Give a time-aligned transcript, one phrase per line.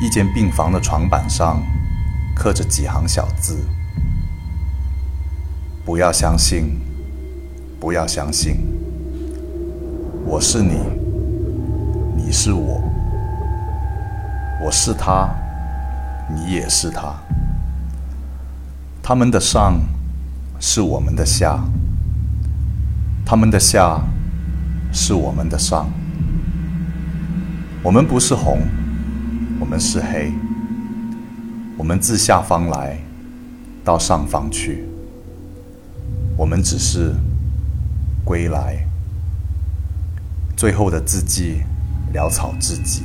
[0.00, 1.60] 一间病房的床板上
[2.32, 3.58] 刻着几行小字
[5.84, 6.78] ：“不要相信，
[7.80, 8.58] 不要相信，
[10.24, 10.78] 我是你，
[12.16, 12.80] 你是我，
[14.64, 15.34] 我是他，
[16.32, 17.12] 你也是他。
[19.02, 19.80] 他们的上
[20.60, 21.58] 是我们的下，
[23.26, 24.00] 他们的下
[24.92, 25.90] 是我们的上。
[27.82, 28.60] 我们不是红。”
[29.60, 30.32] 我们是黑，
[31.76, 32.98] 我们自下方来，
[33.84, 34.84] 到上方去。
[36.36, 37.12] 我们只是
[38.24, 38.86] 归来，
[40.56, 41.62] 最后的字迹
[42.14, 43.02] 潦草至极。